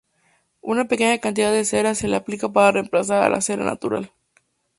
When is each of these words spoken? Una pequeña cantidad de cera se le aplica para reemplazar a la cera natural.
Una 0.61 0.85
pequeña 0.87 1.19
cantidad 1.19 1.51
de 1.51 1.63
cera 1.63 1.93
se 1.93 2.07
le 2.07 2.15
aplica 2.15 2.51
para 2.51 2.71
reemplazar 2.71 3.21
a 3.21 3.29
la 3.29 3.39
cera 3.39 3.63
natural. 3.63 4.11